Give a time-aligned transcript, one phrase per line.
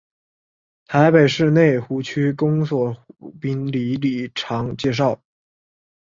[0.87, 5.17] 台北市内湖区公所湖滨里里长简介